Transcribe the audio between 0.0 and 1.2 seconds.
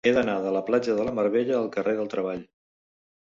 He d'anar de la platja de la